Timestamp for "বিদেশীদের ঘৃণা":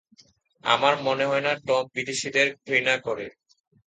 1.95-2.95